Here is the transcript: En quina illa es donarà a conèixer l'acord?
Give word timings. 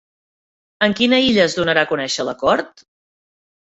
En 0.87 0.95
quina 1.01 1.21
illa 1.27 1.45
es 1.45 1.59
donarà 1.61 1.87
a 1.87 1.93
conèixer 1.95 2.29
l'acord? 2.29 2.87